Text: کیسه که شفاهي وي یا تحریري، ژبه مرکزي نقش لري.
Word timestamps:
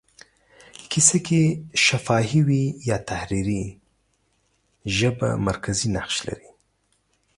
کیسه 0.91 1.19
که 1.27 1.39
شفاهي 1.85 2.41
وي 2.47 2.63
یا 2.89 2.97
تحریري، 3.09 3.63
ژبه 4.97 5.29
مرکزي 5.47 5.87
نقش 5.97 6.15
لري. 6.27 6.49